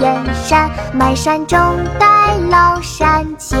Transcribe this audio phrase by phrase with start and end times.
[0.00, 1.58] 燕山，麦山中
[1.98, 2.06] 带
[2.50, 3.58] 老山间。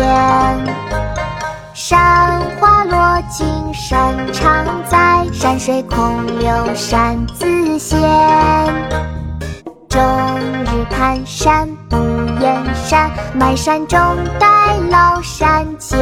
[1.74, 8.00] 山花落尽山常在，山水空留山自闲。
[9.88, 10.02] 终
[10.64, 11.96] 日看山不
[12.40, 13.98] 厌山，麦山中
[14.38, 14.46] 带
[14.90, 15.98] 老山间。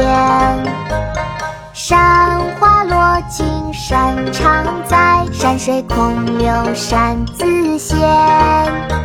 [1.73, 9.04] 山花落尽山常在，山水空留山自闲。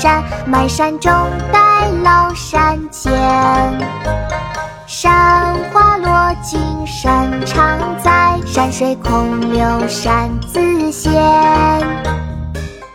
[0.00, 1.12] 山，麦山中
[1.52, 3.12] 带老山间。
[4.86, 11.12] 山花落尽山常在，山水空留山自闲。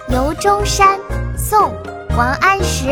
[0.09, 0.97] 游中山，
[1.37, 1.69] 宋·
[2.17, 2.89] 王安石。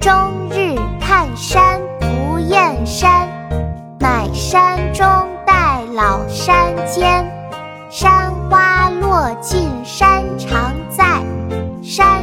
[0.00, 3.28] 终日看山不厌山，
[4.00, 5.06] 麦山中
[5.44, 7.30] 带老山间。
[7.90, 11.04] 山花落尽山常在，
[11.82, 12.22] 山